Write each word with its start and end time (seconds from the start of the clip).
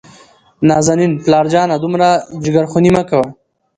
نازنين: 0.67 1.11
پلار 1.23 1.45
جانه 1.53 1.75
دومره 1.83 2.09
جګرخوني 2.43 2.89
مه 2.95 3.03
کوه. 3.09 3.27